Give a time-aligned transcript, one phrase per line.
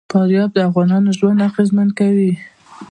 [0.11, 2.31] فاریاب د افغانانو ژوند اغېزمن کوي.